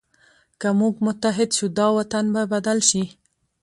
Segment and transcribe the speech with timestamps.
[0.61, 3.03] که موږ متحد شو، دا وطن به بدل شي.